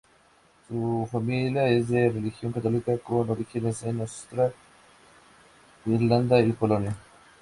Su 0.67 1.07
familia 1.11 1.67
es 1.67 1.89
de 1.89 2.09
religión 2.09 2.51
católica, 2.51 2.97
con 2.97 3.29
orígenes 3.29 3.83
en 3.83 4.01
Austria, 4.01 4.51
Irlanda 5.85 6.41
y 6.41 6.51
Polonia. 6.53 6.95